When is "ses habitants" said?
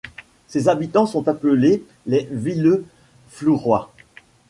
0.47-1.05